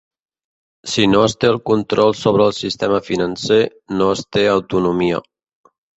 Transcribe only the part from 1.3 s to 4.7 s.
té el control sobre el sistema financer no es té